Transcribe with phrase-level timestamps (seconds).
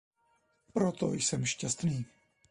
[0.73, 2.05] Proto jsem šťastný.